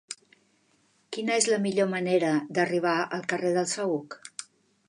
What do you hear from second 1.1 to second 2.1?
Quina és la millor